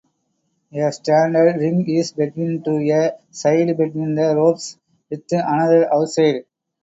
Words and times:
A 0.73 0.91
standard 0.91 1.57
ring 1.57 1.87
is 1.87 2.11
between 2.11 2.63
to 2.63 2.71
a 2.89 3.11
side 3.29 3.67
between 3.77 4.15
the 4.15 4.33
ropes 4.35 4.79
with 5.11 5.25
another 5.31 5.93
outside. 5.93 6.45